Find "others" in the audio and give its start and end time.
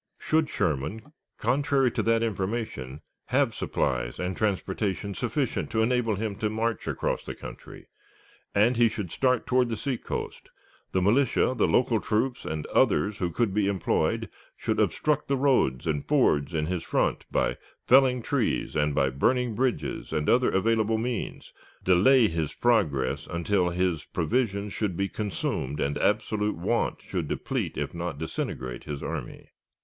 12.73-13.19